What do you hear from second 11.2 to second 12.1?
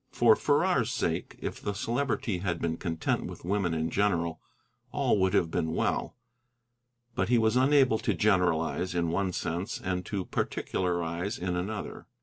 in another.